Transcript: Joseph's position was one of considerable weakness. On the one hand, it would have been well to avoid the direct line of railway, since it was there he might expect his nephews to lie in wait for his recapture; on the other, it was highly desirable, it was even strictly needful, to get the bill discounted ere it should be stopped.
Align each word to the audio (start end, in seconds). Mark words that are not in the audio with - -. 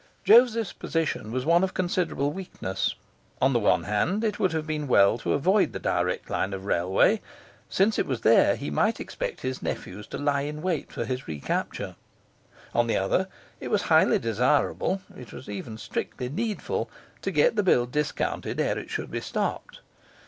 Joseph's 0.23 0.73
position 0.73 1.31
was 1.31 1.45
one 1.45 1.63
of 1.63 1.75
considerable 1.75 2.31
weakness. 2.33 2.95
On 3.39 3.53
the 3.53 3.59
one 3.59 3.83
hand, 3.83 4.23
it 4.23 4.39
would 4.39 4.51
have 4.51 4.65
been 4.65 4.87
well 4.87 5.19
to 5.19 5.33
avoid 5.33 5.73
the 5.73 5.79
direct 5.79 6.27
line 6.27 6.53
of 6.53 6.65
railway, 6.65 7.21
since 7.69 7.99
it 7.99 8.07
was 8.07 8.21
there 8.21 8.55
he 8.55 8.71
might 8.71 8.99
expect 8.99 9.41
his 9.41 9.61
nephews 9.61 10.07
to 10.07 10.17
lie 10.17 10.41
in 10.41 10.63
wait 10.63 10.91
for 10.91 11.05
his 11.05 11.27
recapture; 11.27 11.95
on 12.73 12.87
the 12.87 12.97
other, 12.97 13.27
it 13.59 13.69
was 13.69 13.83
highly 13.93 14.17
desirable, 14.17 15.01
it 15.15 15.31
was 15.31 15.47
even 15.47 15.77
strictly 15.77 16.29
needful, 16.29 16.89
to 17.21 17.29
get 17.29 17.55
the 17.55 17.61
bill 17.61 17.85
discounted 17.85 18.59
ere 18.59 18.79
it 18.79 18.89
should 18.89 19.11
be 19.11 19.21
stopped. 19.21 19.81